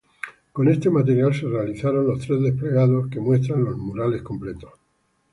Con 0.51 0.67
este 0.67 0.89
material, 0.89 1.31
se 1.31 1.47
realizaron 1.47 2.07
los 2.07 2.21
tres 2.25 2.41
desplegados 2.41 3.07
que 3.09 3.19
muestran 3.19 3.63
los 3.63 3.77
murales 3.77 4.23
completos. 4.23 4.73